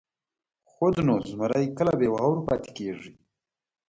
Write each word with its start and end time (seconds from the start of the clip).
خود 0.71 0.95
نو، 1.05 1.15
زمهریر 1.29 1.69
کله 1.77 1.93
بې 1.99 2.07
واورو 2.11 2.45
پاتې 2.47 2.69
کېږي. 2.77 3.11